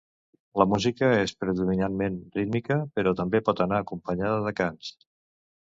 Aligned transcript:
La 0.61 0.65
música 0.69 1.09
és 1.23 1.33
predominantment 1.43 2.17
rítmica, 2.39 2.79
però 3.01 3.15
també 3.21 3.43
pot 3.51 3.63
anar 3.69 3.81
acompanyada 3.85 4.43
de 4.51 4.59
cants. 4.65 4.93